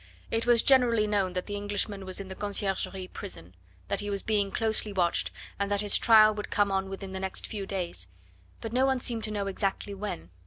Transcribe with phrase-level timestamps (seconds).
[0.31, 3.53] It was generally known that the Englishman was in the Conciergerie prison,
[3.87, 7.19] that he was being closely watched, and that his trial would come on within the
[7.19, 8.07] next few days;
[8.61, 10.31] but no one seemed to know exactly when.